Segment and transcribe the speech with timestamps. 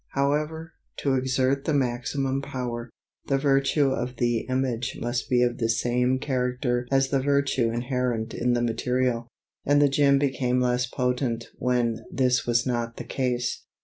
[0.13, 2.89] However, to exert the maximum power,
[3.27, 8.33] the virtue of the image must be of the same character as the virtue inherent
[8.33, 9.27] in the material,
[9.63, 13.63] and the gem became less potent when this was not the case.